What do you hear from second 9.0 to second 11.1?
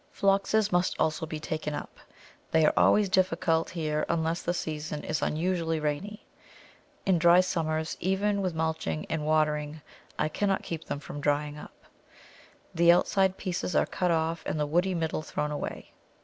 and watering, I cannot keep them